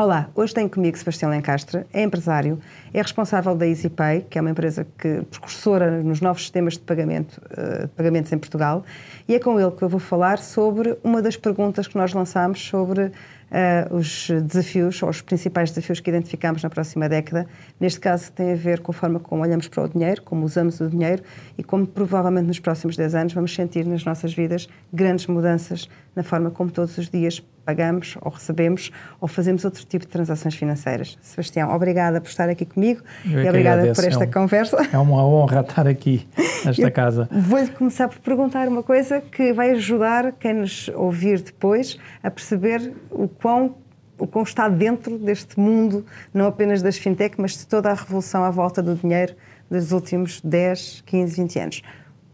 [0.00, 2.58] Olá, hoje tenho comigo Sebastião Lencastre, é empresário,
[2.94, 7.38] é responsável da EasyPay, que é uma empresa que precursora nos novos sistemas de pagamento,
[7.50, 8.82] uh, pagamentos em Portugal,
[9.28, 12.66] e é com ele que eu vou falar sobre uma das perguntas que nós lançámos
[12.66, 13.12] sobre
[13.50, 17.46] uh, os desafios, ou os principais desafios que identificamos na próxima década.
[17.78, 20.80] Neste caso, tem a ver com a forma como olhamos para o dinheiro, como usamos
[20.80, 21.22] o dinheiro
[21.58, 26.22] e como provavelmente nos próximos 10 anos vamos sentir nas nossas vidas grandes mudanças na
[26.22, 31.18] forma como todos os dias pagamos ou recebemos ou fazemos outro tipo de transações financeiras.
[31.20, 34.00] Sebastião, obrigada por estar aqui comigo Eu e obrigada agradeço.
[34.00, 34.88] por esta é um, conversa.
[34.92, 36.26] É uma honra estar aqui
[36.64, 37.28] nesta Eu casa.
[37.30, 42.92] Vou-lhe começar por perguntar uma coisa que vai ajudar quem nos ouvir depois a perceber
[43.10, 43.76] o quão,
[44.18, 48.44] o quão está dentro deste mundo, não apenas das fintech, mas de toda a revolução
[48.44, 49.34] à volta do dinheiro
[49.70, 51.82] dos últimos 10, 15, 20 anos.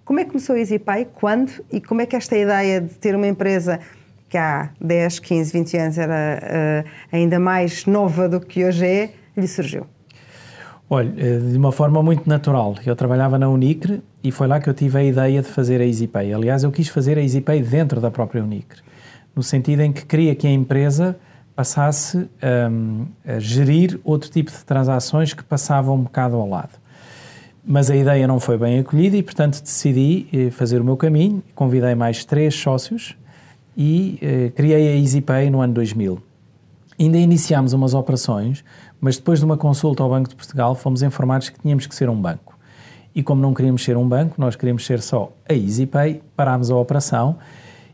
[0.04, 1.08] Como é que começou a EasyPay?
[1.12, 1.64] Quando?
[1.70, 3.80] E como é que esta ideia de ter uma empresa
[4.28, 9.10] que há 10, 15, 20 anos era uh, ainda mais nova do que hoje é,
[9.36, 9.86] lhe surgiu?
[10.88, 12.76] Olha, eh, de uma forma muito natural.
[12.86, 15.84] Eu trabalhava na Unicre e foi lá que eu tive a ideia de fazer a
[15.84, 16.32] EasyPay.
[16.32, 18.80] Aliás, eu quis fazer a EasyPay dentro da própria Unicre,
[19.34, 21.16] no sentido em que queria que a empresa
[21.56, 22.28] passasse
[22.70, 26.78] um, a gerir outro tipo de transações que passavam um bocado ao lado.
[27.64, 31.42] Mas a ideia não foi bem acolhida e, portanto, decidi eh, fazer o meu caminho.
[31.52, 33.16] Convidei mais três sócios
[33.76, 36.22] e eh, criei a EasyPay no ano 2000.
[36.98, 38.64] Ainda iniciámos umas operações,
[39.00, 42.08] mas depois de uma consulta ao Banco de Portugal fomos informados que tínhamos que ser
[42.08, 42.58] um banco.
[43.14, 46.76] E como não queríamos ser um banco, nós queríamos ser só a EasyPay, parámos a
[46.76, 47.36] operação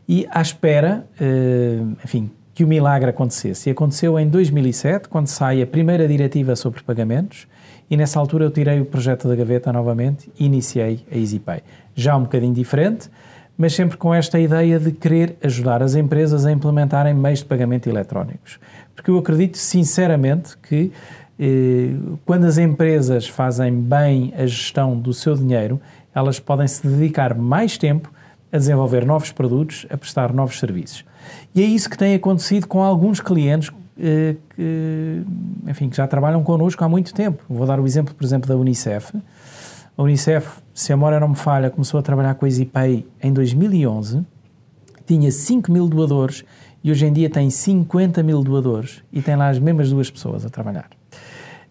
[0.07, 3.69] e à espera, eh, enfim, que o milagre acontecesse.
[3.69, 7.47] E aconteceu em 2007, quando sai a primeira diretiva sobre pagamentos,
[7.89, 11.61] e nessa altura eu tirei o projeto da gaveta novamente e iniciei a EasyPay.
[11.95, 13.09] Já um bocadinho diferente,
[13.57, 17.87] mas sempre com esta ideia de querer ajudar as empresas a implementarem meios de pagamento
[17.87, 18.59] eletrónicos.
[18.95, 20.91] Porque eu acredito sinceramente que
[21.39, 21.95] eh,
[22.25, 25.79] quando as empresas fazem bem a gestão do seu dinheiro,
[26.13, 28.11] elas podem se dedicar mais tempo
[28.51, 31.03] a desenvolver novos produtos, a prestar novos serviços.
[31.55, 35.23] E é isso que tem acontecido com alguns clientes eh, que,
[35.67, 37.43] enfim, que já trabalham connosco há muito tempo.
[37.49, 39.13] Vou dar o exemplo, por exemplo, da Unicef.
[39.95, 43.31] A Unicef, se a memória não me falha, começou a trabalhar com a EasyPay em
[43.31, 44.25] 2011,
[45.05, 46.43] tinha 5 mil doadores
[46.83, 50.45] e hoje em dia tem 50 mil doadores e tem lá as mesmas duas pessoas
[50.45, 50.89] a trabalhar.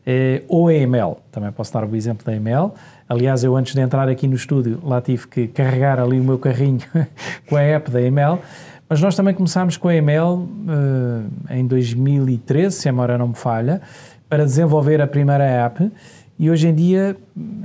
[0.06, 2.72] Eh, ou a EML, também posso dar o exemplo da EML.
[3.08, 6.38] Aliás, eu antes de entrar aqui no estúdio, lá tive que carregar ali o meu
[6.38, 6.80] carrinho
[7.48, 8.38] com a app da EML,
[8.88, 10.48] mas nós também começámos com a EML
[11.48, 13.80] eh, em 2013, se a memória não me falha,
[14.32, 15.92] para desenvolver a primeira app
[16.38, 17.14] e hoje em dia,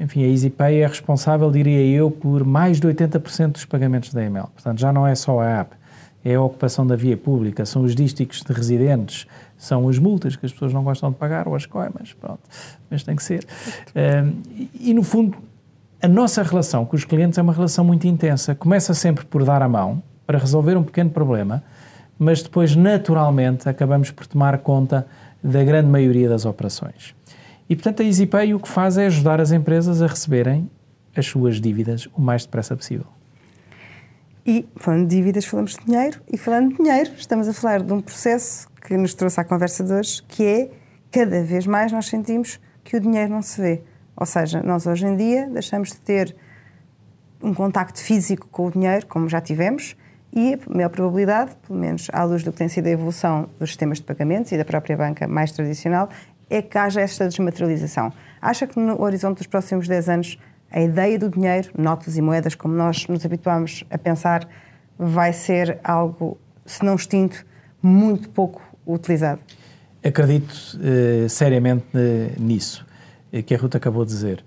[0.02, 4.50] enfim, a EasyPay é responsável, diria eu, por mais de 80% dos pagamentos da EML.
[4.54, 5.78] Portanto, já não é só a app,
[6.26, 9.26] é a ocupação da via pública, são os dísticos de residentes,
[9.58, 12.42] são as multas que as pessoas não gostam de pagar ou as coimas, pronto,
[12.90, 13.46] mas tem que ser.
[13.96, 15.38] Um, e, no fundo,
[16.02, 18.54] a nossa relação com os clientes é uma relação muito intensa.
[18.54, 21.64] Começa sempre por dar a mão para resolver um pequeno problema,
[22.20, 25.08] mas depois, naturalmente, acabamos por tomar conta
[25.44, 27.16] da grande maioria das operações.
[27.70, 30.70] E, portanto, a EasyPay o que faz é ajudar as empresas a receberem
[31.16, 33.08] as suas dívidas o mais depressa possível.
[34.46, 36.22] E, falando de dívidas, falamos de dinheiro.
[36.32, 39.84] E, falando de dinheiro, estamos a falar de um processo que nos trouxe à conversa
[39.84, 40.72] de hoje, que é,
[41.12, 43.82] cada vez mais nós sentimos que o dinheiro não se vê.
[44.16, 46.34] Ou seja, nós hoje em dia deixamos de ter
[47.44, 49.98] um contacto físico com o dinheiro, como já tivemos,
[50.38, 53.70] e a maior probabilidade, pelo menos à luz do que tem sido a evolução dos
[53.70, 56.10] sistemas de pagamentos e da própria banca mais tradicional,
[56.48, 58.14] é que haja esta desmaterialização.
[58.40, 60.40] Acha que no horizonte dos próximos 10 anos
[60.70, 64.48] a ideia do dinheiro, notas e moedas, como nós nos habituamos a pensar,
[64.96, 66.38] vai ser algo,
[66.68, 67.44] se não extinto,
[67.82, 69.42] muito pouco utilizado?
[70.04, 72.86] Acredito eh, seriamente eh, nisso
[73.46, 74.44] que a Ruta acabou de dizer.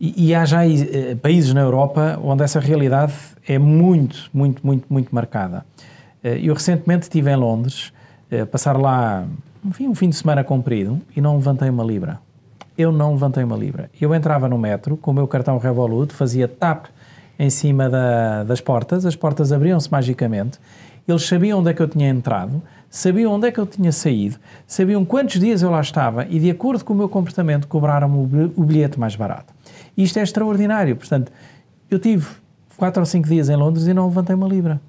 [0.00, 3.14] E, e há já eh, países na Europa onde essa realidade
[3.46, 5.64] é muito, muito, muito, muito marcada.
[6.22, 7.92] Eh, eu recentemente estive em Londres,
[8.30, 9.26] eh, passar lá
[9.64, 12.20] enfim, um fim de semana comprido e não levantei uma libra.
[12.76, 13.90] Eu não levantei uma libra.
[14.00, 16.86] Eu entrava no metro com o meu cartão Revolut, fazia tap
[17.38, 20.58] em cima da, das portas, as portas abriam-se magicamente,
[21.06, 24.36] eles sabiam onde é que eu tinha entrado, sabiam onde é que eu tinha saído,
[24.66, 28.64] sabiam quantos dias eu lá estava e, de acordo com o meu comportamento, cobraram-me o
[28.64, 29.52] bilhete mais barato.
[29.96, 30.96] Isto é extraordinário.
[30.96, 31.30] Portanto,
[31.90, 32.26] eu tive
[32.76, 34.80] quatro ou cinco dias em Londres e não levantei uma libra.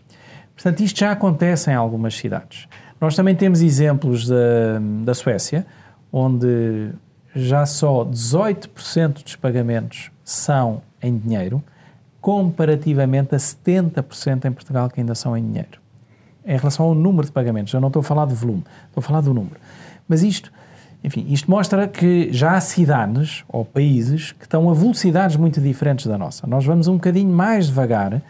[0.56, 2.68] Portanto, isto já acontece em algumas cidades.
[3.00, 5.66] Nós também temos exemplos da, da Suécia,
[6.12, 6.92] onde
[7.36, 11.62] já só 18% dos pagamentos são em dinheiro,
[12.22, 15.85] comparativamente a 70% em Portugal que ainda são em dinheiro.
[16.46, 19.02] Em relação ao número de pagamentos, eu não estou a falar de volume, estou a
[19.02, 19.56] falar do número.
[20.08, 20.52] Mas isto,
[21.04, 26.06] enfim, isto mostra que já há cidades ou países que estão a velocidades muito diferentes
[26.06, 26.46] da nossa.
[26.46, 28.22] Nós vamos um bocadinho mais devagar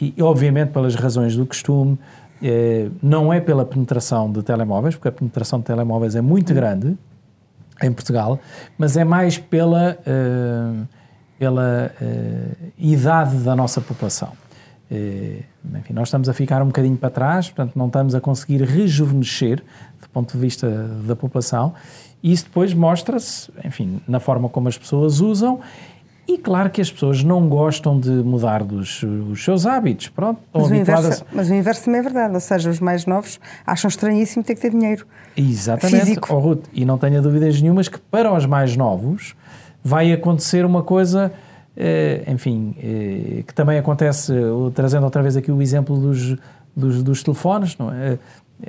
[0.00, 1.98] e, obviamente, pelas razões do costume,
[2.42, 6.96] eh, não é pela penetração de telemóveis, porque a penetração de telemóveis é muito grande
[7.82, 8.38] em Portugal,
[8.76, 10.82] mas é mais pela, eh,
[11.38, 12.48] pela eh,
[12.78, 14.32] idade da nossa população.
[14.90, 19.62] Enfim, nós estamos a ficar um bocadinho para trás, portanto, não estamos a conseguir rejuvenescer
[20.00, 20.68] do ponto de vista
[21.04, 21.74] da população.
[22.22, 25.60] E isso depois mostra-se, enfim, na forma como as pessoas usam
[26.28, 30.08] e claro que as pessoas não gostam de mudar dos, os seus hábitos.
[30.08, 32.34] Pronto, mas, o inverso, mas o inverso também é verdade.
[32.34, 35.06] Ou seja, os mais novos acham estranhíssimo ter que ter dinheiro.
[35.36, 36.04] Exatamente.
[36.04, 36.34] Físico.
[36.34, 39.36] Oh, Ruth, e não tenha dúvidas nenhumas que para os mais novos
[39.84, 41.45] vai acontecer uma coisa, eh,
[42.32, 44.32] enfim, eh, que também acontece,
[44.74, 46.36] trazendo outra vez aqui o exemplo dos,
[46.74, 48.18] dos, dos telefones, não é?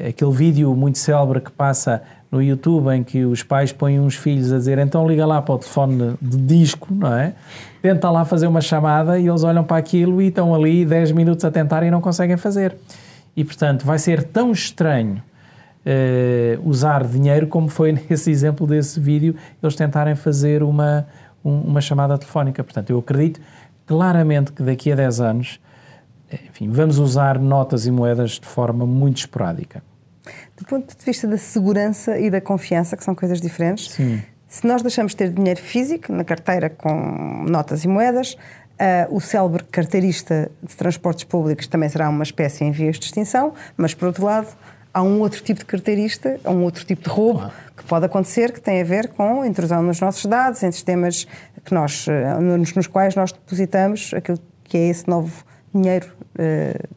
[0.10, 4.52] Aquele vídeo muito célebre que passa no YouTube em que os pais põem uns filhos
[4.52, 7.34] a dizer então liga lá para o telefone de disco, não é?
[7.82, 11.46] Tenta lá fazer uma chamada e eles olham para aquilo e estão ali 10 minutos
[11.46, 12.76] a tentar e não conseguem fazer.
[13.36, 15.24] E portanto vai ser tão estranho
[15.86, 21.08] uh, usar dinheiro como foi nesse exemplo desse vídeo, eles tentarem fazer uma,
[21.48, 22.64] um, uma chamada telefónica.
[22.64, 23.40] Portanto, eu acredito
[23.86, 25.60] claramente que daqui a 10 anos,
[26.32, 29.82] enfim, vamos usar notas e moedas de forma muito esporádica.
[30.58, 34.22] Do ponto de vista da segurança e da confiança, que são coisas diferentes, Sim.
[34.48, 39.22] se nós deixamos de ter dinheiro físico na carteira com notas e moedas, uh, o
[39.22, 44.08] célebre carteirista de transportes públicos também será uma espécie em vias de extinção, mas por
[44.08, 44.48] outro lado,
[44.98, 47.54] há um outro tipo de carteirista, um outro tipo de roubo claro.
[47.78, 51.28] que pode acontecer que tem a ver com a intrusão nos nossos dados, em sistemas
[51.64, 56.08] que nós, uh, nos, nos, quais nós depositamos aquilo que é esse novo dinheiro
[56.40, 56.88] uh,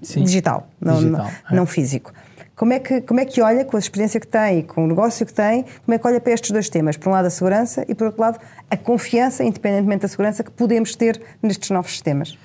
[0.00, 1.56] digital, não, digital, não, é.
[1.56, 2.12] não físico.
[2.54, 4.86] Como é, que, como é que olha, com a experiência que tem e com o
[4.86, 6.96] negócio que tem, como é que olha para estes dois temas?
[6.96, 8.38] Por um lado, a segurança e, por outro lado,
[8.70, 12.38] a confiança, independentemente da segurança, que podemos ter nestes novos sistemas?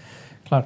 [0.47, 0.65] Claro.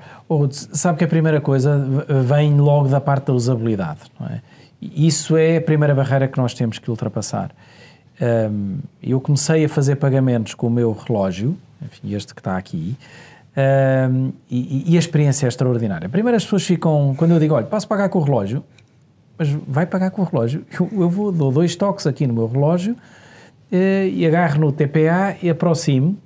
[0.52, 1.78] Sabe que a primeira coisa
[2.26, 4.42] vem logo da parte da usabilidade, não é?
[4.81, 7.52] Isso é a primeira barreira que nós temos que ultrapassar.
[9.02, 12.98] Eu comecei a fazer pagamentos com o meu relógio, enfim, este que está aqui,
[14.50, 16.08] e, a experiência é extraordinária.
[16.08, 18.64] Primeiro as pessoas ficam, quando eu digo, olha, posso pagar com o relógio?
[19.40, 20.66] mas vai pagar com o relógio.
[20.78, 22.98] Eu, eu vou, dou dois toques aqui no meu relógio
[23.72, 26.18] eh, e agarro no TPA e aproximo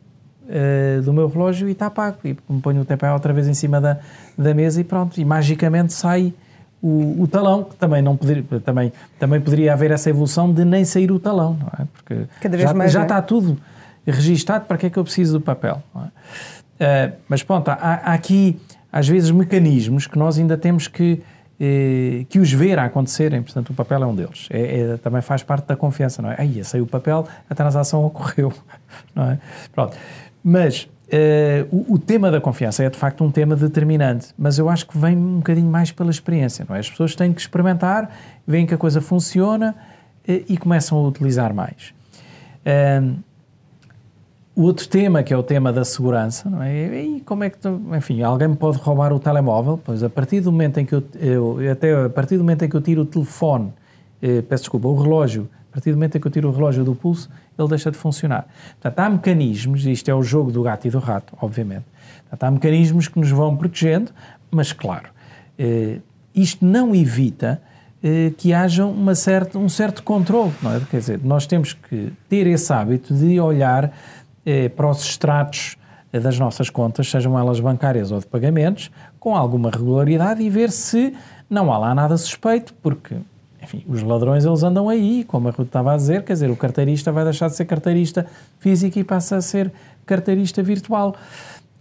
[0.49, 2.17] eh, do meu relógio e está pago.
[2.23, 3.97] E me ponho o TPA outra vez em cima da,
[4.37, 5.19] da mesa e pronto.
[5.19, 6.33] E magicamente sai
[6.81, 10.83] o, o talão, que também, não poderia, também, também poderia haver essa evolução de nem
[10.83, 11.87] sair o talão, não é?
[11.93, 13.03] Porque já, mais, já é?
[13.03, 13.57] está tudo
[14.05, 15.81] registado, para que é que eu preciso do papel?
[15.95, 17.07] É?
[17.09, 18.59] Uh, mas pronto, há, há, aqui
[18.91, 21.23] às vezes mecanismos que nós ainda temos que
[21.59, 24.47] eh, que os ver a acontecerem, portanto o papel é um deles.
[24.49, 26.35] É, é, também faz parte da confiança, não é?
[26.37, 28.51] Aí, saiu o papel, a transação ocorreu,
[29.15, 29.39] não é?
[29.71, 29.95] Pronto.
[30.43, 34.67] Mas eh, o, o, tema da confiança é de facto um tema determinante, mas eu
[34.67, 36.79] acho que vem um bocadinho mais pela experiência, não é?
[36.79, 38.11] As pessoas têm que experimentar,
[38.45, 39.75] veem que a coisa funciona
[40.27, 41.93] eh, e começam a utilizar mais.
[44.55, 47.03] O outro tema, que é o tema da segurança, não é?
[47.03, 49.79] E como é que, tu, enfim, alguém me pode roubar o telemóvel?
[49.83, 52.69] Pois a partir do momento em que eu, eu até a partir do momento em
[52.69, 53.73] que eu tiro o telefone,
[54.21, 56.83] eh, peço desculpa, o relógio, a partir do momento em que eu tiro o relógio
[56.83, 57.27] do pulso,
[57.57, 58.45] ele deixa de funcionar.
[58.79, 61.85] Portanto, há mecanismos, isto é o jogo do gato e do rato, obviamente.
[62.21, 64.11] Portanto, há mecanismos que nos vão protegendo,
[64.51, 65.09] mas claro,
[65.57, 65.97] eh,
[66.35, 67.59] isto não evita
[68.03, 70.79] eh, que haja uma certa, um certo controle, não é?
[70.91, 73.91] Quer dizer, nós temos que ter esse hábito de olhar
[74.45, 75.75] eh, para os extratos
[76.11, 80.69] eh, das nossas contas, sejam elas bancárias ou de pagamentos, com alguma regularidade e ver
[80.69, 81.15] se
[81.49, 83.15] não há lá nada suspeito, porque,
[83.63, 86.55] enfim, os ladrões eles andam aí, como a Ruth estava a dizer, quer dizer, o
[86.55, 88.25] carteirista vai deixar de ser carteirista
[88.59, 89.71] físico e passa a ser
[90.05, 91.15] carteirista virtual.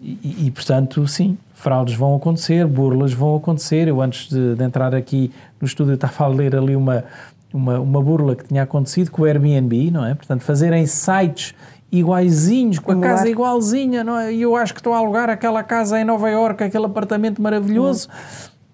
[0.01, 3.87] E, e, portanto, sim, fraudes vão acontecer, burlas vão acontecer.
[3.87, 7.05] Eu, antes de, de entrar aqui no estúdio, estava a ler ali uma,
[7.53, 10.15] uma, uma burla que tinha acontecido com o Airbnb, não é?
[10.15, 11.55] Portanto, fazerem sites
[11.91, 14.33] iguaizinhos, com a casa igualzinha, não é?
[14.33, 18.09] E eu acho que estou a alugar aquela casa em Nova Iorque, aquele apartamento maravilhoso,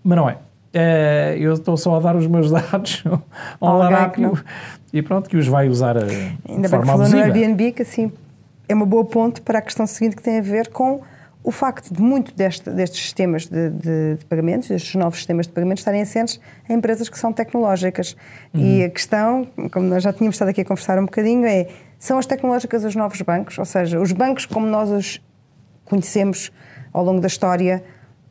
[0.02, 0.38] mas não é.
[0.72, 1.37] É.
[1.38, 3.04] eu estou só a dar os meus dados
[3.60, 4.38] ao larápio
[4.92, 7.82] e pronto, que os vai usar a, eh, Ainda forma bem que no Airbnb, que
[7.82, 8.12] assim
[8.68, 11.00] é uma boa ponte para a questão seguinte que tem a ver com
[11.42, 15.52] o facto de muito deste, destes sistemas de, de, de, pagamentos, destes novos sistemas de
[15.52, 18.16] pagamentos, estarem assentes em empresas que são tecnológicas.
[18.52, 18.60] Uhum.
[18.60, 22.18] E a questão, como nós já tínhamos estado aqui a conversar um bocadinho, é são
[22.18, 23.58] as tecnológicas os novos bancos?
[23.58, 25.20] Ou seja, os bancos como nós os
[25.84, 26.52] conhecemos
[26.92, 27.82] ao longo da história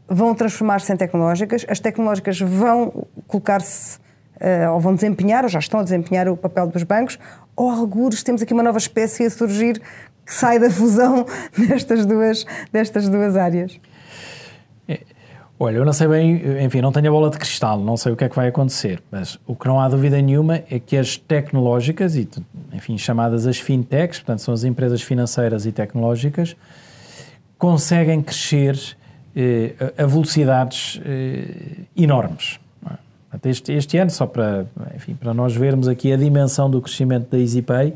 [0.07, 3.99] vão transformar-se em tecnológicas, as tecnológicas vão colocar-se
[4.41, 7.19] uh, ou vão desempenhar, ou já estão a desempenhar o papel dos bancos,
[7.55, 9.81] ou alguns temos aqui uma nova espécie a surgir
[10.25, 11.25] que sai da fusão
[11.57, 13.79] destas duas, destas duas áreas?
[14.87, 15.01] É,
[15.59, 18.15] olha, eu não sei bem, enfim, não tenho a bola de cristal, não sei o
[18.15, 21.17] que é que vai acontecer, mas o que não há dúvida nenhuma é que as
[21.17, 22.27] tecnológicas, e,
[22.73, 26.55] enfim, chamadas as fintechs, portanto, são as empresas financeiras e tecnológicas,
[27.57, 28.77] conseguem crescer
[29.39, 32.59] eh, a velocidades eh, enormes.
[33.43, 34.65] Este, este ano, só para,
[34.95, 37.93] enfim, para nós vermos aqui a dimensão do crescimento da EasyPay,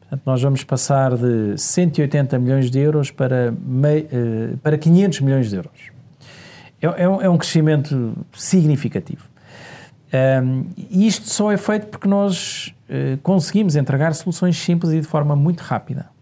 [0.00, 5.48] portanto, nós vamos passar de 180 milhões de euros para, mei, eh, para 500 milhões
[5.48, 5.92] de euros.
[6.82, 9.28] É, é, um, é um crescimento significativo.
[10.42, 15.36] Um, isto só é feito porque nós uh, conseguimos entregar soluções simples e de forma
[15.36, 16.13] muito rápida.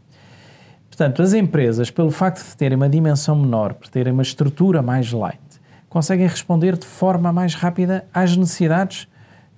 [1.02, 5.10] Portanto, as empresas, pelo facto de terem uma dimensão menor, por terem uma estrutura mais
[5.10, 5.40] light,
[5.88, 9.08] conseguem responder de forma mais rápida às necessidades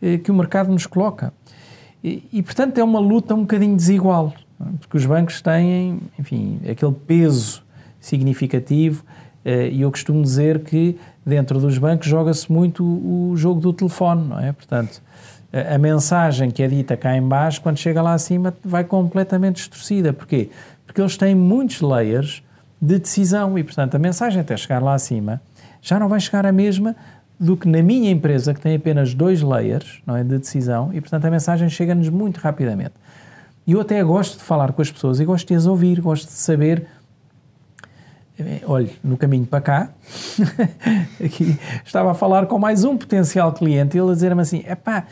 [0.00, 1.34] eh, que o mercado nos coloca.
[2.02, 4.64] E, e, portanto, é uma luta um bocadinho desigual, é?
[4.80, 7.62] porque os bancos têm, enfim, aquele peso
[8.00, 9.04] significativo
[9.44, 10.96] eh, e eu costumo dizer que
[11.26, 14.50] dentro dos bancos joga-se muito o, o jogo do telefone, não é?
[14.50, 15.02] Portanto,
[15.52, 19.56] a, a mensagem que é dita cá em baixo, quando chega lá acima, vai completamente
[19.56, 20.10] distorcida.
[20.10, 20.48] Porquê?
[20.48, 22.42] Porque eles têm muitos layers
[22.80, 25.40] de decisão e, portanto, a mensagem até chegar lá acima
[25.80, 26.96] já não vai chegar a mesma
[27.38, 31.00] do que na minha empresa, que tem apenas dois layers não é, de decisão, e
[31.00, 32.94] portanto a mensagem chega-nos muito rapidamente.
[33.66, 36.26] E eu até gosto de falar com as pessoas e gosto de as ouvir, gosto
[36.26, 36.86] de saber.
[38.38, 39.90] Eh, olhe, no caminho para cá,
[41.24, 45.04] aqui estava a falar com mais um potencial cliente e ele a dizer-me assim: epá,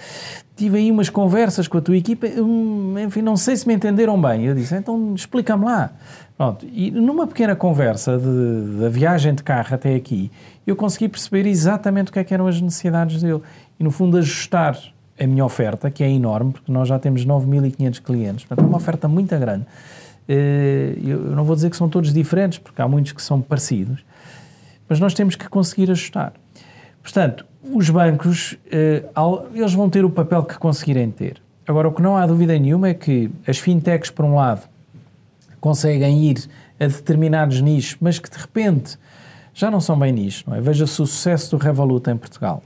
[0.57, 4.21] tive aí umas conversas com a tua equipa, hum, enfim, não sei se me entenderam
[4.21, 4.47] bem.
[4.47, 5.93] Eu disse: então explica-me lá.
[6.37, 10.29] Pronto, e numa pequena conversa da viagem de carro até aqui,
[10.67, 13.41] eu consegui perceber exatamente o que, é que eram as necessidades dele
[13.79, 14.77] e, no fundo, ajustar
[15.21, 18.79] a minha oferta, que é enorme, porque nós já temos 9.500 clientes, portanto, é uma
[18.79, 19.67] oferta muito grande.
[20.29, 24.05] Eh, eu não vou dizer que são todos diferentes, porque há muitos que são parecidos,
[24.89, 26.33] mas nós temos que conseguir ajustar.
[27.03, 29.05] Portanto, os bancos, eh,
[29.55, 31.41] eles vão ter o papel que conseguirem ter.
[31.67, 34.69] Agora, o que não há dúvida nenhuma é que as fintechs, por um lado,
[35.61, 36.49] conseguem ir
[36.79, 38.99] a determinados nichos, mas que de repente
[39.55, 40.61] já não são bem nicho, não é?
[40.61, 42.63] Veja-se o sucesso do Revolut em Portugal.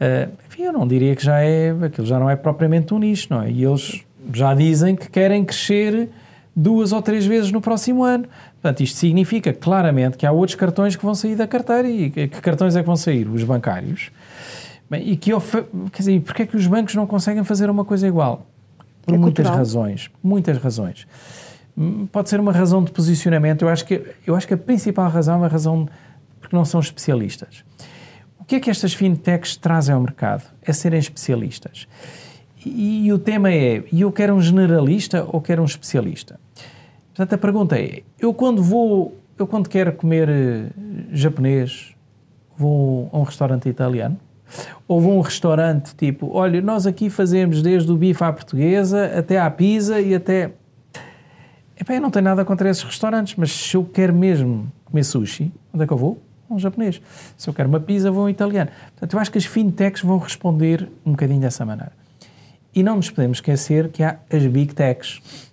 [0.00, 3.28] Uh, enfim, eu não diria que já é, aquilo já não é propriamente um nicho,
[3.30, 3.50] não é?
[3.50, 6.08] E eles já dizem que querem crescer
[6.60, 8.26] duas ou três vezes no próximo ano.
[8.60, 12.28] Portanto, isto significa claramente que há outros cartões que vão sair da carteira e que
[12.28, 13.28] cartões é que vão sair?
[13.28, 14.10] Os bancários.
[14.92, 15.30] E que,
[15.92, 18.46] quer dizer, porquê é que os bancos não conseguem fazer uma coisa igual?
[19.02, 19.56] Por é muitas cultural.
[19.56, 20.10] razões.
[20.22, 21.06] Muitas razões.
[21.78, 23.62] Hum, pode ser uma razão de posicionamento.
[23.62, 25.88] Eu acho que, eu acho que a principal razão é uma razão
[26.40, 27.64] porque não são especialistas.
[28.38, 30.42] O que é que estas fintechs trazem ao mercado?
[30.60, 31.86] É serem especialistas.
[32.66, 36.38] E, e o tema é: eu quero um generalista ou quero um especialista?
[37.20, 40.70] Portanto, a pergunta é: eu quando vou, eu quando quero comer uh,
[41.12, 41.94] japonês,
[42.56, 44.18] vou a um restaurante italiano?
[44.88, 49.18] Ou vou a um restaurante tipo, olha, nós aqui fazemos desde o bife à portuguesa
[49.18, 50.52] até à pizza e até
[51.78, 55.52] Epá, eu não tenho nada contra esses restaurantes, mas se eu quero mesmo comer sushi,
[55.74, 56.18] onde é que eu vou?
[56.48, 57.02] Um japonês.
[57.36, 58.70] Se eu quero uma pizza, vou um italiano.
[58.92, 61.92] Portanto, eu acho que as fintechs vão responder um bocadinho dessa maneira.
[62.74, 65.49] E não nos podemos esquecer que há as big techs,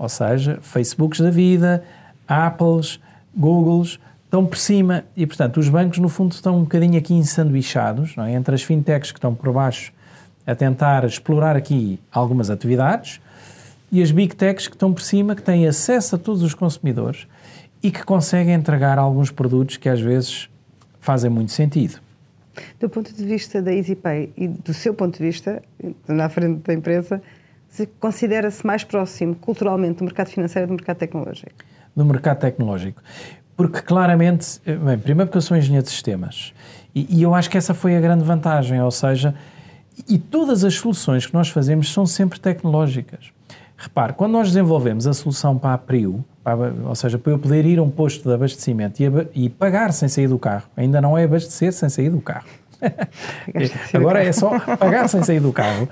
[0.00, 1.84] ou seja, Facebooks da vida,
[2.26, 2.98] Apples,
[3.36, 8.16] Googles, estão por cima e, portanto, os bancos, no fundo, estão um bocadinho aqui ensanduichados,
[8.16, 8.32] é?
[8.32, 9.92] entre as fintechs que estão por baixo
[10.46, 13.20] a tentar explorar aqui algumas atividades
[13.92, 17.26] e as big techs que estão por cima, que têm acesso a todos os consumidores
[17.82, 20.48] e que conseguem entregar alguns produtos que às vezes
[20.98, 22.00] fazem muito sentido.
[22.78, 25.62] Do ponto de vista da EasyPay e do seu ponto de vista,
[26.08, 27.20] na frente da empresa,
[27.98, 31.52] considera-se mais próximo culturalmente do mercado financeiro do mercado tecnológico?
[31.94, 33.02] Do mercado tecnológico.
[33.56, 36.52] Porque claramente, bem, primeiro porque eu sou engenheiro de sistemas
[36.94, 39.34] e, e eu acho que essa foi a grande vantagem, ou seja,
[40.08, 43.32] e todas as soluções que nós fazemos são sempre tecnológicas.
[43.76, 47.64] Repare, quando nós desenvolvemos a solução para a PRIU, para, ou seja, para eu poder
[47.64, 51.16] ir a um posto de abastecimento e, e, pagar sem sair do carro, ainda não
[51.16, 52.46] é abastecer sem sair do carro.
[53.94, 55.88] Agora é só pagar sem sair do carro.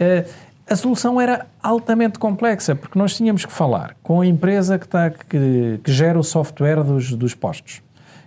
[0.00, 4.86] Uh, a solução era altamente complexa, porque nós tínhamos que falar com a empresa que,
[4.86, 7.82] está, que, que gera o software dos, dos postos,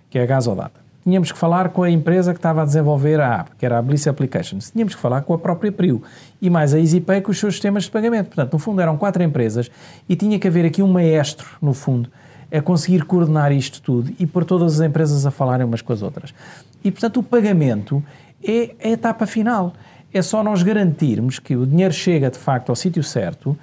[0.08, 0.80] que é a Gasodata
[1.10, 3.82] tínhamos que falar com a empresa que estava a desenvolver a app, que era a
[3.82, 4.70] Bliss Applications.
[4.70, 6.02] Tínhamos que falar com a própria PRIO
[6.40, 8.26] e mais a EasyPay com os seus sistemas de pagamento.
[8.26, 9.70] Portanto, no fundo eram quatro empresas
[10.08, 12.10] e tinha que haver aqui um maestro, no fundo,
[12.50, 16.02] é conseguir coordenar isto tudo e pôr todas as empresas a falarem umas com as
[16.02, 16.34] outras.
[16.82, 18.02] E, portanto, o pagamento
[18.42, 19.72] é a etapa final.
[20.12, 23.56] É só nós garantirmos que o dinheiro chega de facto ao sítio certo,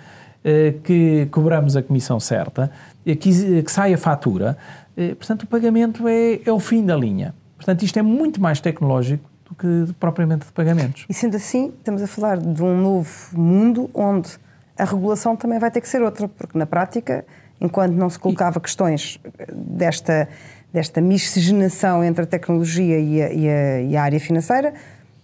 [0.44, 2.72] eh, que cobramos a comissão certa,
[3.06, 4.58] eh, que, que sai a fatura.
[4.96, 7.36] Eh, portanto, o pagamento é, é o fim da linha.
[7.58, 11.06] Portanto, isto é muito mais tecnológico do que propriamente de pagamentos.
[11.10, 14.30] E sendo assim, estamos a falar de um novo mundo onde
[14.78, 17.26] a regulação também vai ter que ser outra, porque na prática,
[17.60, 19.20] enquanto não se colocava questões
[19.52, 20.30] desta,
[20.72, 24.74] desta miscigenação entre a tecnologia e a, e a, e a área financeira,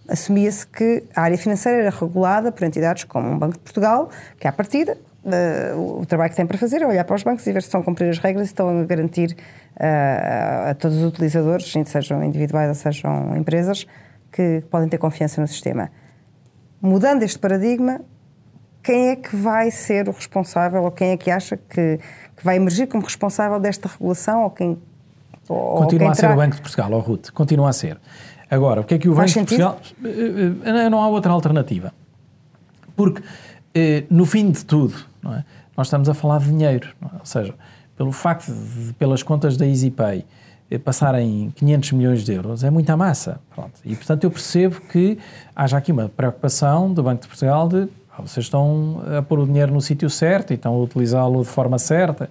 [0.08, 4.46] assumia-se que a área financeira era regulada por entidades como o Banco de Portugal, que
[4.46, 7.52] à partida Uh, o trabalho que tem para fazer é olhar para os bancos e
[7.52, 9.34] ver se estão a cumprir as regras e estão a garantir
[9.74, 13.86] uh, a todos os utilizadores, sejam individuais ou sejam empresas,
[14.30, 15.90] que podem ter confiança no sistema.
[16.78, 18.02] Mudando este paradigma,
[18.82, 21.98] quem é que vai ser o responsável ou quem é que acha que,
[22.36, 24.78] que vai emergir como responsável desta regulação ou quem
[25.48, 27.98] ou Continua quem a ser o Banco de Portugal, ou Ruth, continua a ser.
[28.54, 29.80] Agora, o que é que o Banco de Portugal.
[30.04, 31.92] Eh, eh, não há outra alternativa.
[32.94, 33.22] Porque,
[33.74, 34.94] eh, no fim de tudo,
[35.26, 35.42] é?
[35.76, 36.88] nós estamos a falar de dinheiro.
[37.02, 37.16] É?
[37.18, 37.54] Ou seja,
[37.96, 40.24] pelo facto de, pelas contas da EasyPay,
[40.84, 43.40] passarem 500 milhões de euros, é muita massa.
[43.54, 43.72] Pronto.
[43.84, 45.18] E, portanto, eu percebo que
[45.54, 49.46] haja aqui uma preocupação do Banco de Portugal de ah, vocês estão a pôr o
[49.46, 52.30] dinheiro no sítio certo e estão a utilizá-lo de forma certa.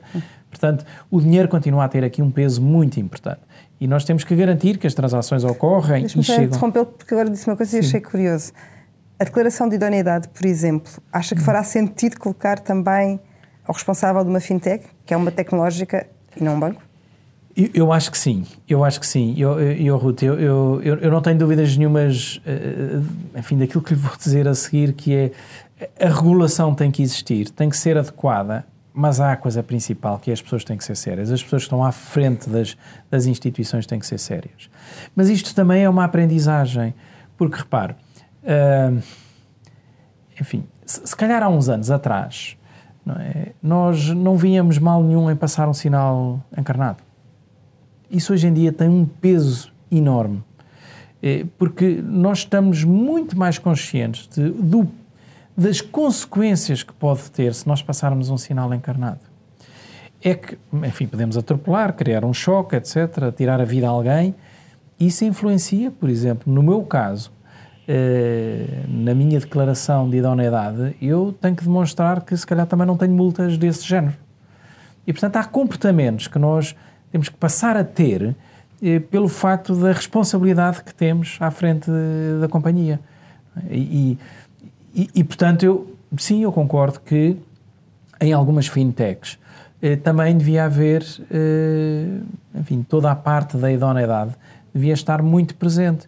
[0.63, 3.41] Portanto, o dinheiro continua a ter aqui um peso muito importante.
[3.81, 6.45] E nós temos que garantir que as transações ocorrem e chegam...
[6.45, 8.53] interrompê-lo porque agora disse uma coisa e achei curioso.
[9.19, 13.19] A declaração de idoneidade, por exemplo, acha que fará sentido colocar também
[13.67, 16.07] ao responsável de uma fintech, que é uma tecnológica
[16.39, 16.81] e não um banco?
[17.57, 19.35] Eu, eu acho que sim, eu acho que sim.
[19.37, 23.01] Eu, eu Ruth, eu, eu, eu não tenho dúvidas nenhumas, eh,
[23.37, 25.31] enfim, daquilo que lhe vou dizer a seguir, que é
[25.99, 30.29] a regulação tem que existir, tem que ser adequada mas há a coisa principal, que
[30.29, 31.31] é as pessoas têm que ser sérias.
[31.31, 32.77] As pessoas que estão à frente das,
[33.09, 34.69] das instituições têm que ser sérias.
[35.15, 36.93] Mas isto também é uma aprendizagem,
[37.35, 37.93] porque repare,
[38.43, 39.01] uh,
[40.39, 42.55] enfim, se, se, calhar há uns anos atrás,
[43.03, 47.03] não é, nós não víamos mal nenhum em passar um sinal encarnado.
[48.11, 50.43] Isso hoje em dia tem um peso enorme,
[51.21, 54.87] é, porque nós estamos muito mais conscientes de, do
[55.55, 59.19] das consequências que pode ter se nós passarmos um sinal encarnado.
[60.21, 64.33] É que, enfim, podemos atropelar, criar um choque, etc., tirar a vida a alguém.
[64.99, 67.31] Isso influencia, por exemplo, no meu caso,
[67.87, 72.95] eh, na minha declaração de idoneidade, eu tenho que demonstrar que se calhar também não
[72.95, 74.15] tenho multas desse género.
[75.05, 76.73] E, portanto, há comportamentos que nós
[77.11, 78.33] temos que passar a ter
[78.81, 81.91] eh, pelo facto da responsabilidade que temos à frente
[82.39, 82.99] da companhia.
[83.69, 84.17] E,
[84.93, 87.37] e, e, portanto, eu, sim, eu concordo que
[88.21, 89.39] em algumas fintechs
[89.81, 92.05] eh, também devia haver, eh,
[92.55, 94.35] enfim, toda a parte da idoneidade
[94.73, 96.07] devia estar muito presente.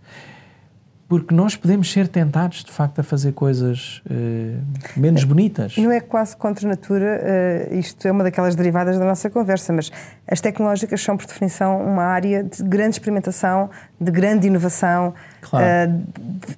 [1.08, 4.58] Porque nós podemos ser tentados, de facto, a fazer coisas eh,
[4.98, 5.78] menos bonitas.
[5.78, 7.22] Não é quase contra a natura,
[7.70, 9.92] uh, isto é uma daquelas derivadas da nossa conversa, mas
[10.28, 13.70] as tecnológicas são, por definição, uma área de grande experimentação,
[14.02, 15.92] de grande inovação, claro.
[15.92, 16.04] uh,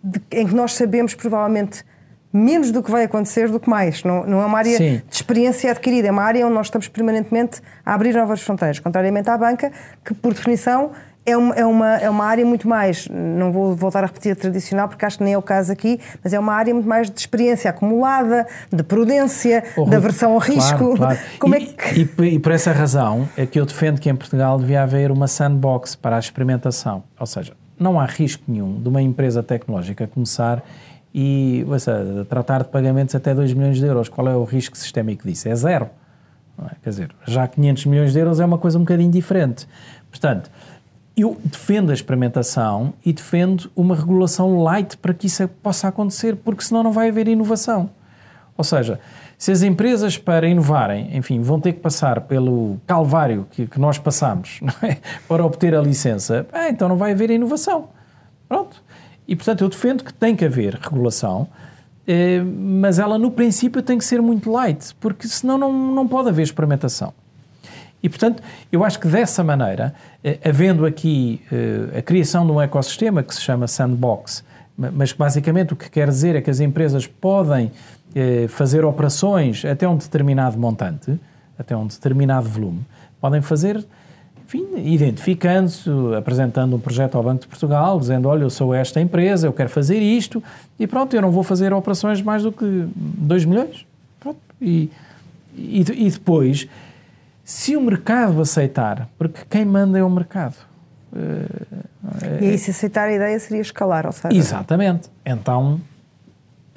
[0.02, 1.84] de, de, em que nós sabemos, provavelmente,
[2.32, 4.04] menos do que vai acontecer do que mais.
[4.04, 5.02] Não, não é uma área Sim.
[5.08, 9.30] de experiência adquirida, é uma área onde nós estamos permanentemente a abrir novas fronteiras, contrariamente
[9.30, 9.72] à banca,
[10.04, 10.92] que por definição
[11.28, 14.36] é uma, é uma, é uma área muito mais, não vou voltar a repetir a
[14.36, 17.12] tradicional, porque acho que nem é o caso aqui, mas é uma área muito mais
[17.12, 20.96] de experiência acumulada, de prudência, oh, da aversão ao risco.
[20.96, 21.20] Claro, claro.
[21.38, 22.24] Como e, é que...
[22.24, 25.28] e, e por essa razão é que eu defendo que em Portugal devia haver uma
[25.28, 27.04] sandbox para a experimentação.
[27.20, 30.64] Ou seja, não há risco nenhum de uma empresa tecnológica começar
[31.20, 34.08] e seja, tratar de pagamentos até 2 milhões de euros.
[34.08, 35.50] Qual é o risco sistémico disso?
[35.50, 35.90] É zero.
[36.64, 36.76] É?
[36.84, 39.68] Quer dizer, já 500 milhões de euros é uma coisa um bocadinho diferente.
[40.12, 40.52] Portanto,
[41.18, 46.64] eu defendo a experimentação e defendo uma regulação light para que isso possa acontecer, porque
[46.64, 47.90] senão não vai haver inovação.
[48.56, 49.00] Ou seja,
[49.40, 53.98] se as empresas para inovarem, enfim, vão ter que passar pelo calvário que, que nós
[53.98, 54.98] passamos é?
[55.28, 57.90] para obter a licença, ah, então não vai haver inovação.
[58.48, 58.84] Pronto.
[59.28, 61.48] E, portanto, eu defendo que tem que haver regulação,
[62.08, 66.30] eh, mas ela, no princípio, tem que ser muito light, porque senão não, não pode
[66.30, 67.14] haver experimentação.
[68.02, 72.62] E, portanto, eu acho que dessa maneira, eh, havendo aqui eh, a criação de um
[72.62, 74.46] ecossistema que se chama sandbox,
[74.78, 77.72] mas que basicamente o que quer dizer é que as empresas podem
[78.48, 81.20] fazer operações até um determinado montante,
[81.58, 82.86] até um determinado volume,
[83.20, 83.84] podem fazer
[84.48, 89.46] enfim, identificando-se, apresentando um projeto ao Banco de Portugal, dizendo, olha, eu sou esta empresa,
[89.46, 90.42] eu quero fazer isto,
[90.80, 93.86] e pronto, eu não vou fazer operações mais do que 2 milhões.
[94.22, 94.40] Pronto.
[94.62, 94.90] E,
[95.54, 96.68] e, e depois,
[97.44, 100.56] Se o mercado aceitar, porque quem manda é o mercado.
[102.42, 104.36] E aí, se aceitar a ideia, seria escalar, ou seja...
[104.36, 105.10] Exatamente.
[105.26, 105.80] Então,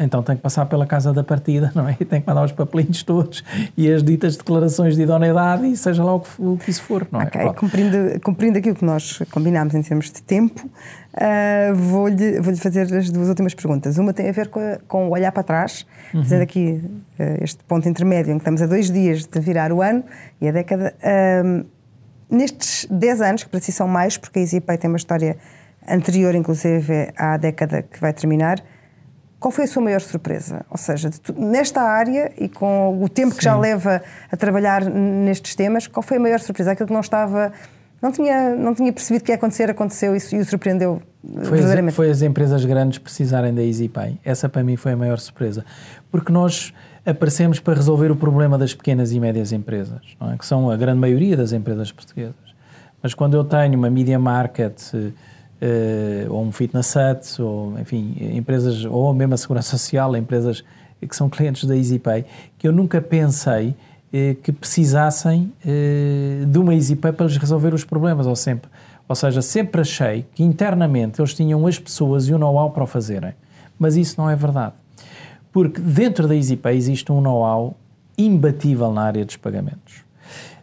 [0.00, 1.96] então tem que passar pela casa da partida, não é?
[2.00, 3.44] E tem que mandar os papelinhos todos
[3.76, 7.06] e as ditas declarações de idoneidade e seja lá o que, o que isso for,
[7.12, 7.24] não é?
[7.24, 12.92] Ok, cumprindo, cumprindo aquilo que nós combinámos em termos de tempo, uh, vou-lhe vou fazer
[12.94, 13.98] as duas últimas perguntas.
[13.98, 16.22] Uma tem a ver com, com o olhar para trás, uhum.
[16.22, 16.82] fazendo aqui
[17.18, 20.02] uh, este ponto intermédio em que estamos a dois dias de virar o ano
[20.40, 20.94] e a década.
[21.02, 21.66] Uh,
[22.30, 25.36] nestes 10 anos, que para si são mais, porque a EasyPay tem uma história
[25.88, 28.62] anterior, inclusive, à década que vai terminar,
[29.40, 30.64] qual foi a sua maior surpresa?
[30.70, 33.38] Ou seja, nesta área e com o tempo Sim.
[33.38, 36.72] que já leva a trabalhar nestes temas, qual foi a maior surpresa?
[36.72, 37.50] Aquilo que não estava.
[38.02, 41.90] Não tinha, não tinha percebido que ia acontecer, aconteceu e, e o surpreendeu foi verdadeiramente.
[41.90, 44.18] As, foi as empresas grandes precisarem da EasyPay.
[44.24, 45.64] Essa para mim foi a maior surpresa.
[46.10, 46.72] Porque nós
[47.04, 50.00] aparecemos para resolver o problema das pequenas e médias empresas,
[50.32, 50.36] é?
[50.36, 52.34] que são a grande maioria das empresas portuguesas.
[53.02, 54.78] Mas quando eu tenho uma media market
[55.60, 60.64] uh, ou um fitness hut, ou enfim, empresas, ou mesmo a segurança social, empresas
[61.00, 62.24] que são clientes da EasyPay,
[62.58, 67.84] que eu nunca pensei uh, que precisassem uh, de uma EasyPay para lhes resolver os
[67.84, 68.70] problemas, ou sempre.
[69.08, 72.86] Ou seja, sempre achei que internamente eles tinham as pessoas e o know-how para o
[72.86, 73.34] fazerem.
[73.78, 74.74] Mas isso não é verdade.
[75.52, 77.76] Porque dentro da EasyPay existe um know-how
[78.16, 80.04] imbatível na área dos pagamentos.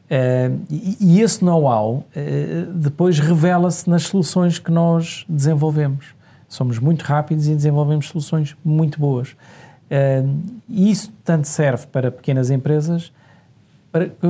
[0.09, 6.15] Uh, e, esse know-how uh, depois revela-se nas soluções que nós desenvolvemos.
[6.47, 9.31] Somos muito rápidos e desenvolvemos soluções muito boas.
[9.31, 10.39] Uh,
[10.69, 13.11] e isso tanto serve para pequenas empresas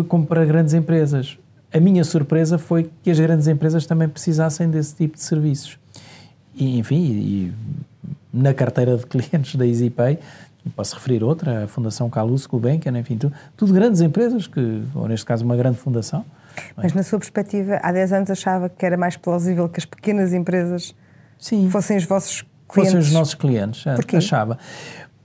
[0.08, 1.38] como para grandes empresas.
[1.74, 5.78] A minha surpresa foi que as grandes empresas também precisassem desse tipo de serviços.
[6.56, 7.54] E, enfim, e,
[8.34, 10.20] na carteira de clientes da EasyPay
[10.70, 15.26] Posso referir outra, a Fundação Calouste Gulbenkian, enfim, tudo, tudo, grandes empresas, que, ou neste
[15.26, 16.26] caso uma grande fundação.
[16.58, 16.62] É?
[16.84, 20.34] Mas na sua perspectiva, há 10 anos achava que era mais plausível que as pequenas
[20.34, 20.96] empresas
[21.38, 21.70] Sim.
[21.70, 22.94] fossem os vossos clientes?
[22.94, 24.18] Fossem os nossos clientes, é, Porquê?
[24.18, 24.58] achava.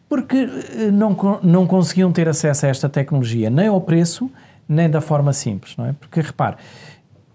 [0.09, 4.31] Porque eh, não, não conseguiam ter acesso a esta tecnologia, nem ao preço,
[4.69, 5.95] nem da forma simples, não é?
[5.99, 6.57] Porque, repare,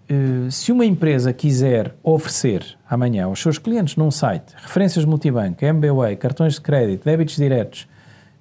[0.08, 6.16] eh, se uma empresa quiser oferecer amanhã aos seus clientes num site referências multibanco, MBWay,
[6.16, 7.86] cartões de crédito, débitos diretos,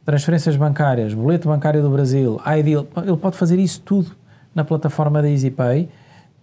[0.08, 2.67] transferências bancárias, boleto bancário do Brasil, ID,
[3.06, 4.15] ele pode fazer isso tudo
[4.56, 5.89] na plataforma da EasyPay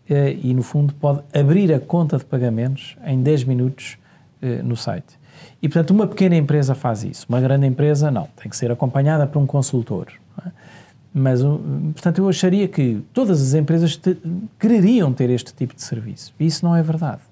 [0.06, 3.96] eh, e, no fundo, pode abrir a conta de pagamentos em 10 minutos
[4.42, 5.18] eh, no site.
[5.62, 7.24] E, portanto, uma pequena empresa faz isso.
[7.26, 8.28] Uma grande empresa, não.
[8.36, 10.08] Tem que ser acompanhada por um consultor.
[10.44, 10.50] É?
[11.14, 14.14] Mas, portanto, eu acharia que todas as empresas te,
[14.58, 16.34] quereriam ter este tipo de serviço.
[16.38, 17.22] E isso não é verdade.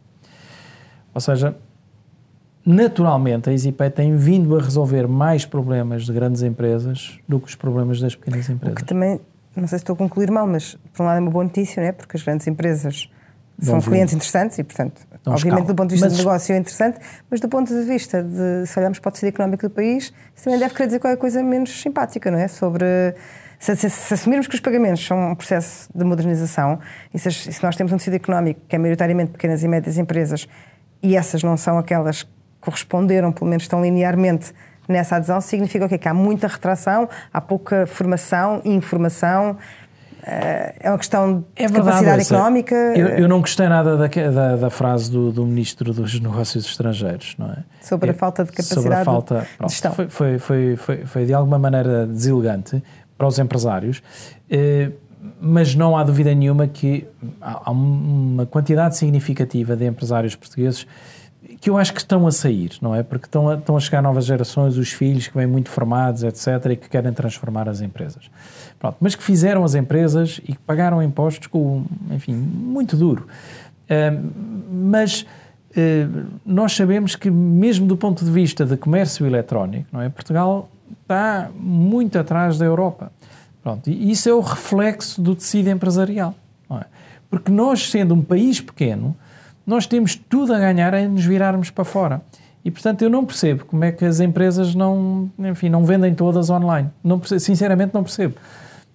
[1.12, 1.54] Ou seja,
[2.64, 7.54] naturalmente a EasyPay tem vindo a resolver mais problemas de grandes empresas do que os
[7.54, 8.74] problemas das pequenas empresas.
[8.74, 9.20] O que também,
[9.56, 11.82] não sei se estou a concluir mal, mas por um lado é uma boa notícia,
[11.82, 11.92] não é?
[11.92, 13.10] Porque as grandes empresas
[13.60, 15.66] são clientes interessantes e, portanto, Dão obviamente escala.
[15.66, 16.16] do ponto de vista mas...
[16.16, 16.98] do negócio é interessante,
[17.30, 20.44] mas do ponto de vista de, se olharmos para o tecido económico do país, isso
[20.44, 22.48] também deve querer dizer qualquer coisa menos simpática, não é?
[22.48, 23.14] Sobre
[23.58, 26.80] se, se, se, assumirmos que os pagamentos são um processo de modernização
[27.14, 30.48] e se, se, nós temos um tecido económico que é maioritariamente pequenas e médias empresas
[31.00, 32.26] e essas não são aquelas
[32.62, 34.54] corresponderam, pelo menos tão linearmente,
[34.88, 35.98] nessa adesão, significa o quê?
[35.98, 39.56] Que há muita retração, há pouca formação e informação.
[40.24, 42.74] Eh, é uma questão de é verdade, capacidade económica.
[42.74, 47.34] Eu, eu, não gostei nada da, da, da frase do, do, Ministro dos Negócios Estrangeiros,
[47.36, 47.64] não é?
[47.80, 49.92] Sobre a falta de capacidade sobre a falta, pronto, de gestão.
[49.92, 52.82] Foi, foi, foi, foi, foi de alguma maneira deselegante
[53.18, 54.00] para os empresários,
[54.48, 54.90] eh,
[55.40, 57.06] mas não há dúvida nenhuma que
[57.40, 60.86] há uma quantidade significativa de empresários portugueses
[61.60, 63.02] que eu acho que estão a sair, não é?
[63.02, 66.72] Porque estão a, estão a chegar novas gerações, os filhos que vêm muito formados, etc.,
[66.72, 68.30] e que querem transformar as empresas.
[68.78, 73.26] Pronto, mas que fizeram as empresas e que pagaram impostos com, enfim, muito duro.
[74.70, 80.08] Mas uh, nós sabemos que, mesmo do ponto de vista de comércio eletrónico, não é?
[80.08, 80.68] Portugal
[81.02, 83.12] está muito atrás da Europa.
[83.62, 86.34] Pronto, e isso é o reflexo do tecido empresarial.
[86.70, 86.84] É?
[87.30, 89.16] Porque nós, sendo um país pequeno,
[89.66, 92.22] nós temos tudo a ganhar em nos virarmos para fora.
[92.64, 96.48] E, portanto, eu não percebo como é que as empresas não, enfim, não vendem todas
[96.48, 96.88] online.
[97.02, 98.34] Não percebo, sinceramente, não percebo.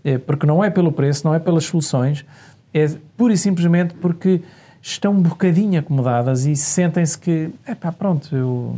[0.03, 2.25] É, porque não é pelo preço, não é pelas soluções,
[2.73, 4.41] é pura e simplesmente porque
[4.81, 8.77] estão um bocadinho acomodadas e sentem-se que, é pá, pronto, eu,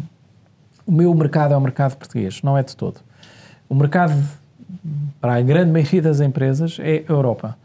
[0.88, 3.00] o meu mercado é o mercado português, não é de todo.
[3.68, 4.14] O mercado,
[5.22, 7.56] para a grande maioria das empresas, é a Europa.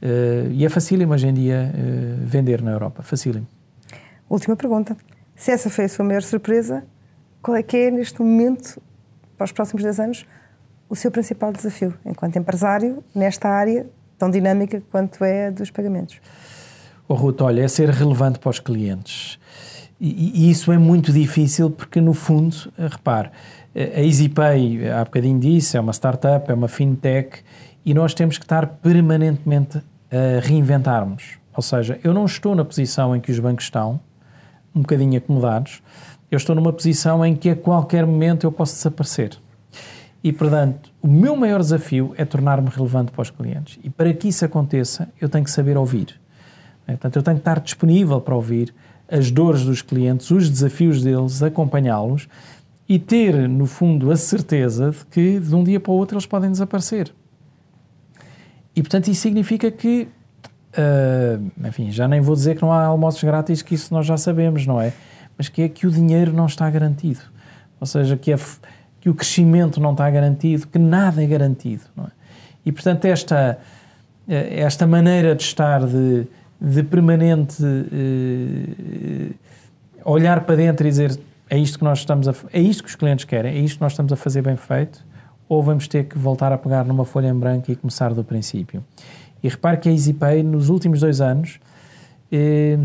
[0.00, 3.46] Uh, e é facílimo hoje em dia uh, vender na Europa, facílimo.
[4.32, 4.96] Última pergunta.
[5.36, 6.84] Se essa foi a sua maior surpresa,
[7.42, 8.80] qual é que é, neste momento,
[9.36, 10.26] para os próximos 10 anos,
[10.88, 16.18] o seu principal desafio enquanto empresário nesta área tão dinâmica quanto é a dos pagamentos.
[17.06, 19.38] Oh, Ruth, olha, é ser relevante para os clientes.
[20.00, 23.30] E, e isso é muito difícil porque, no fundo, eh, repare,
[23.74, 27.42] a EasyPay, há bocadinho disse, é uma startup, é uma fintech
[27.84, 29.76] e nós temos que estar permanentemente
[30.10, 31.36] a reinventarmos.
[31.54, 34.00] Ou seja, eu não estou na posição em que os bancos estão,
[34.74, 35.82] um bocadinho acomodados,
[36.30, 39.38] eu estou numa posição em que a qualquer momento eu posso desaparecer.
[40.24, 43.78] E, portanto, o meu maior desafio é tornar-me relevante para os clientes.
[43.82, 46.20] E para que isso aconteça, eu tenho que saber ouvir.
[46.86, 48.74] Portanto, eu tenho que estar disponível para ouvir
[49.10, 52.28] as dores dos clientes, os desafios deles, acompanhá-los
[52.88, 56.26] e ter, no fundo, a certeza de que de um dia para o outro eles
[56.26, 57.12] podem desaparecer.
[58.74, 60.08] E, portanto, isso significa que,
[60.76, 64.16] uh, enfim, já nem vou dizer que não há almoços grátis, que isso nós já
[64.16, 64.92] sabemos, não é?
[65.36, 67.20] Mas que é que o dinheiro não está garantido.
[67.80, 68.38] Ou seja, que, é,
[69.00, 72.10] que o crescimento não está garantido, que nada é garantido, não é?
[72.64, 73.58] E, portanto, esta,
[74.28, 76.26] esta maneira de estar, de,
[76.60, 79.34] de permanente uh,
[80.04, 81.18] olhar para dentro e dizer
[81.50, 83.82] é isto que nós estamos a, é isto que os clientes querem, é isto que
[83.82, 85.04] nós estamos a fazer bem feito,
[85.46, 88.82] ou vamos ter que voltar a pegar numa folha em branco e começar do princípio.
[89.42, 91.58] E repare que a EasyPay, nos últimos dois anos,
[92.30, 92.78] eh,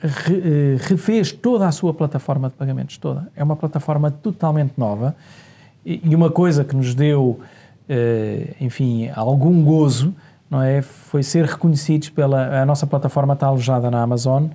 [0.00, 3.28] re, eh, refez toda a sua plataforma de pagamentos, toda.
[3.34, 5.16] É uma plataforma totalmente nova
[5.84, 7.40] e, e uma coisa que nos deu,
[7.88, 10.14] eh, enfim, algum gozo,
[10.50, 10.82] não é?
[10.82, 12.62] Foi ser reconhecidos pela...
[12.62, 14.48] A nossa plataforma está alojada na Amazon,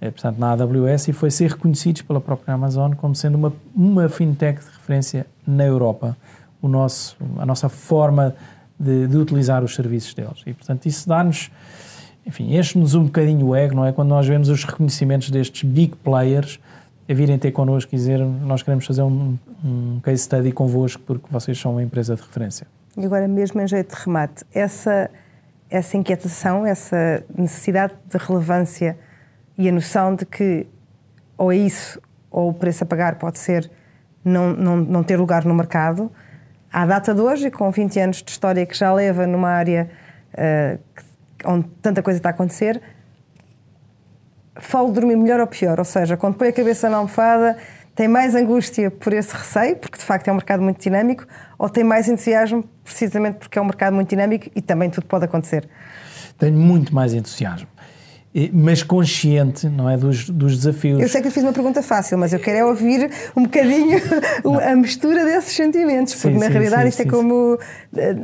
[0.00, 4.08] é, portanto, na AWS, e foi ser reconhecidos pela própria Amazon como sendo uma, uma
[4.08, 6.16] fintech de referência na Europa,
[6.60, 8.34] o nosso, a nossa forma
[8.78, 10.42] de, de utilizar os serviços deles.
[10.46, 11.50] E, portanto, isso dá-nos,
[12.26, 13.92] enfim, enche-nos um bocadinho o ego, não é?
[13.92, 16.60] Quando nós vemos os reconhecimentos destes big players
[17.08, 21.26] a virem ter connosco e dizer nós queremos fazer um, um case study convosco porque
[21.30, 22.66] vocês são uma empresa de referência.
[22.96, 25.10] E agora, mesmo em jeito de remate, essa,
[25.70, 28.98] essa inquietação, essa necessidade de relevância
[29.56, 30.66] e a noção de que
[31.38, 33.70] ou é isso ou o preço a pagar pode ser
[34.24, 36.10] não, não, não ter lugar no mercado.
[36.72, 39.90] À data de hoje, com 20 anos de história que já leva numa área
[40.34, 40.78] uh,
[41.44, 42.80] onde tanta coisa está a acontecer,
[44.56, 47.56] falo de dormir melhor ou pior, ou seja, quando põe a cabeça na almofada,
[47.94, 51.26] tem mais angústia por esse receio, porque de facto é um mercado muito dinâmico,
[51.58, 55.24] ou tem mais entusiasmo precisamente porque é um mercado muito dinâmico e também tudo pode
[55.24, 55.68] acontecer?
[56.38, 57.68] Tenho muito mais entusiasmo
[58.52, 61.00] mas consciente, não é, dos, dos desafios.
[61.00, 63.98] Eu sei que eu fiz uma pergunta fácil, mas eu quero é ouvir um bocadinho
[64.62, 67.58] a mistura desses sentimentos, sim, porque na sim, realidade sim, isto é como
[67.96, 68.16] eh,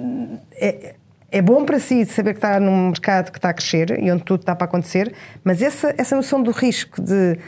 [0.52, 0.94] é,
[1.30, 4.22] é bom para si saber que está num mercado que está a crescer e onde
[4.22, 7.38] tudo está para acontecer, mas essa, essa noção do risco de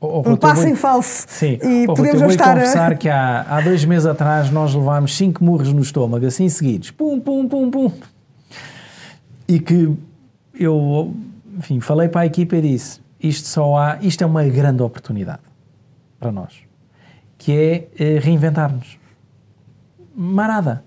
[0.00, 1.60] oh, oh, um passo em falso sim.
[1.62, 2.56] e oh, podemos não estar...
[2.56, 2.94] Eu confessar a...
[2.96, 7.20] que há, há dois meses atrás nós levámos cinco murros no estômago, assim seguidos, pum,
[7.20, 7.92] pum, pum, pum,
[9.46, 9.96] e que
[10.58, 11.14] eu
[11.58, 15.42] enfim, falei para a equipa e disse: isto só há, isto é uma grande oportunidade
[16.18, 16.54] para nós,
[17.36, 18.98] que é eh, reinventar-nos.
[20.14, 20.84] Marada.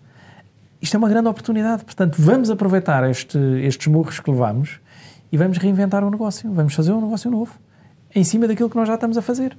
[0.81, 4.81] Isto é uma grande oportunidade, portanto, vamos aproveitar este, estes murros que levamos
[5.31, 7.57] e vamos reinventar o negócio, vamos fazer um negócio novo,
[8.13, 9.57] em cima daquilo que nós já estamos a fazer.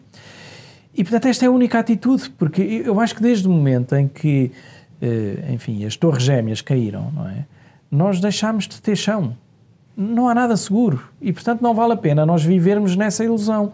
[0.95, 4.07] E, portanto, esta é a única atitude, porque eu acho que desde o momento em
[4.07, 4.53] que,
[5.01, 7.47] eh, enfim, as torres gêmeas caíram, não é?
[7.91, 9.35] Nós deixámos de ter chão
[9.97, 13.73] não há nada seguro e, portanto, não vale a pena nós vivermos nessa ilusão.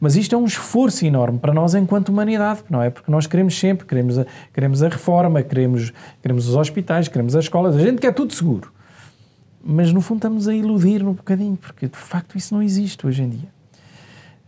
[0.00, 2.90] Mas isto é um esforço enorme para nós enquanto humanidade, não é?
[2.90, 7.44] Porque nós queremos sempre, queremos a, queremos a reforma, queremos, queremos os hospitais, queremos as
[7.44, 8.72] escolas, a gente quer tudo seguro.
[9.64, 13.22] Mas no fundo estamos a iludir um bocadinho, porque de facto isso não existe hoje
[13.22, 13.48] em dia.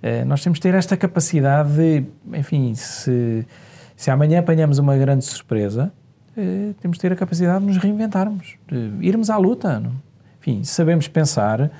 [0.02, 3.46] É, nós temos de ter esta capacidade de, enfim, se,
[3.96, 5.90] se amanhã apanhamos uma grande surpresa,
[6.36, 9.80] é, temos de ter a capacidade de nos reinventarmos, de irmos à luta.
[9.80, 10.05] Não?
[10.46, 11.72] Enfim, sabemos pensar,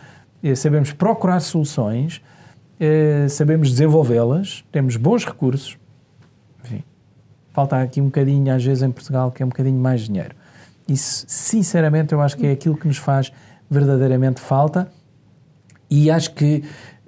[0.43, 2.21] eh, sabemos procurar soluções,
[2.81, 5.79] eh, sabemos desenvolvê-las, temos bons recursos.
[6.65, 6.83] Enfim,
[7.53, 10.35] falta aqui um bocadinho, às vezes, em Portugal, que é um bocadinho mais dinheiro.
[10.89, 13.33] Isso, sinceramente, eu acho que é aquilo que nos faz
[13.71, 14.91] verdadeiramente falta
[15.89, 16.65] e acho que,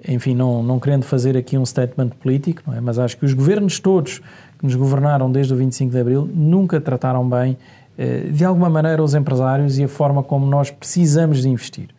[0.07, 2.79] enfim, não, não querendo fazer aqui um statement político, é?
[2.79, 4.19] mas acho que os governos todos
[4.57, 7.57] que nos governaram desde o 25 de Abril nunca trataram bem
[8.31, 11.89] de alguma maneira, os empresários e a forma como nós precisamos de investir.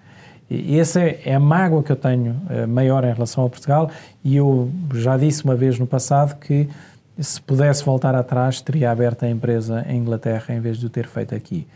[0.50, 3.88] E essa é, é a mágoa que eu tenho eh, maior em relação a Portugal
[4.24, 6.68] e eu já disse uma vez no passado que
[7.16, 11.06] se pudesse voltar atrás teria aberto a empresa em Inglaterra em vez de o ter
[11.06, 11.68] feito aqui.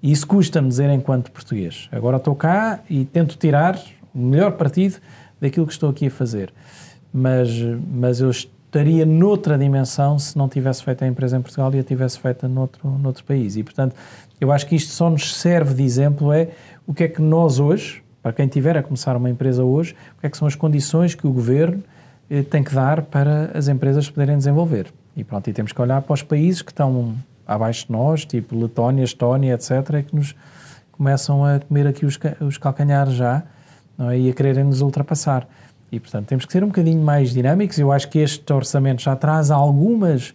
[0.00, 1.88] E isso custa-me dizer enquanto português.
[1.90, 3.76] Agora estou cá e tento tirar
[4.14, 4.98] o melhor partido
[5.40, 6.52] daquilo que estou aqui a fazer.
[7.12, 7.48] Mas,
[7.90, 8.30] mas eu
[8.72, 12.48] estaria noutra dimensão se não tivesse feito a empresa em Portugal e a tivesse feita
[12.48, 13.54] noutro, noutro país.
[13.54, 13.94] E, portanto,
[14.40, 16.48] eu acho que isto só nos serve de exemplo é
[16.86, 20.20] o que é que nós hoje, para quem tiver a começar uma empresa hoje, o
[20.22, 21.82] que é que são as condições que o governo
[22.30, 24.86] eh, tem que dar para as empresas poderem desenvolver.
[25.14, 27.14] E pronto, e temos que olhar para os países que estão
[27.46, 30.34] abaixo de nós, tipo Letónia, Estónia, etc., que nos
[30.90, 33.42] começam a comer aqui os, os calcanhares já
[33.98, 34.18] é?
[34.18, 35.46] e a quererem nos ultrapassar.
[35.92, 37.78] E, portanto, temos que ser um bocadinho mais dinâmicos.
[37.78, 40.34] Eu acho que este orçamento já traz algumas,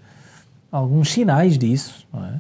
[0.72, 2.40] alguns sinais disso, é?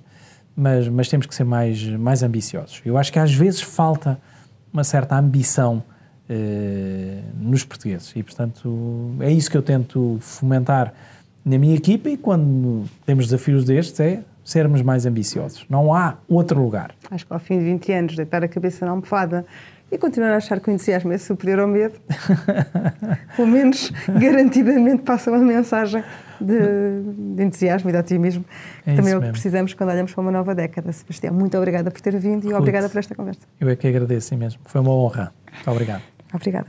[0.56, 2.80] mas, mas temos que ser mais, mais ambiciosos.
[2.86, 4.19] Eu acho que às vezes falta
[4.71, 5.84] uma certa ambição
[6.30, 8.13] eh, nos portugueses.
[8.15, 10.93] E, portanto, é isso que eu tento fomentar
[11.43, 15.65] na minha equipa e quando temos desafios destes é sermos mais ambiciosos.
[15.69, 16.91] Não há outro lugar.
[17.10, 19.45] Acho que ao fim de 20 anos, deitar a cabeça na almofada
[19.91, 22.00] e continuar a achar que o entusiasmo é superior ao medo,
[23.36, 26.04] pelo menos garantidamente passa uma mensagem
[26.39, 27.02] de,
[27.36, 28.43] de entusiasmo e de otimismo,
[28.84, 30.91] que é também é o que precisamos quando olhamos para uma nova década.
[30.91, 33.41] Sebastião, muito obrigada por ter vindo e Ruth, obrigada por esta conversa.
[33.60, 34.62] Eu é que agradeço mesmo.
[34.65, 35.34] Foi uma honra.
[35.65, 36.04] Obrigado.
[36.34, 36.67] Obrigada.